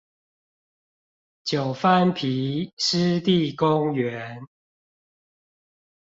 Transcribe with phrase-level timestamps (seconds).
[1.43, 4.47] 九番埤濕地公園